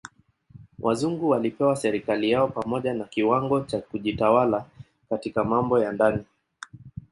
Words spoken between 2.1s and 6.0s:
yao pamoja na kiwango cha kujitawala katika mambo ya